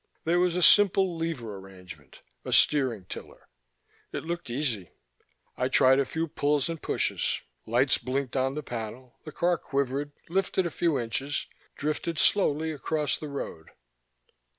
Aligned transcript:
There 0.23 0.39
was 0.39 0.55
a 0.55 0.63
simple 0.63 1.15
lever 1.15 1.57
arrangement: 1.59 2.21
a 2.43 2.51
steering 2.51 3.05
tiller. 3.05 3.47
It 4.11 4.23
looked 4.23 4.49
easy. 4.49 4.89
I 5.55 5.67
tried 5.67 5.99
a 5.99 6.05
few 6.05 6.27
pulls 6.27 6.69
and 6.69 6.81
pushes; 6.81 7.41
lights 7.67 7.99
blinked 7.99 8.35
on 8.35 8.55
the 8.55 8.63
panel, 8.63 9.19
the 9.25 9.31
car 9.31 9.59
quivered, 9.59 10.11
lifted 10.27 10.65
a 10.65 10.71
few 10.71 10.97
inches, 10.97 11.45
drifted 11.75 12.17
slowly 12.17 12.71
across 12.71 13.19
the 13.19 13.27
road. 13.29 13.69